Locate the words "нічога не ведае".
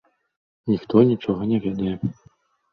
1.11-1.95